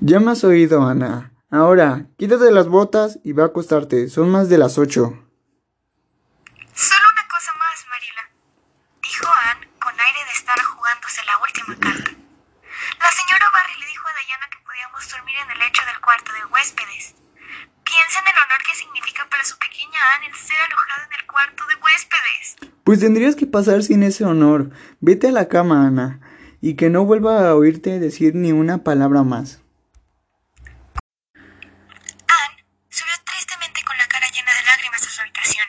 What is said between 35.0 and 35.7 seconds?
su habitación